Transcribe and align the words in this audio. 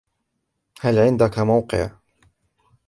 هل 0.81 0.99
عندك 0.99 1.39
موقع؟ 1.39 1.89